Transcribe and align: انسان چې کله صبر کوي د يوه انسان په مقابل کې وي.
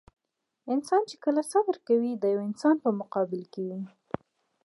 انسان 0.73 1.01
چې 1.09 1.15
کله 1.23 1.41
صبر 1.51 1.75
کوي 1.87 2.11
د 2.17 2.23
يوه 2.33 2.43
انسان 2.49 2.75
په 2.83 2.89
مقابل 2.99 3.41
کې 3.53 3.61
وي. 3.67 3.81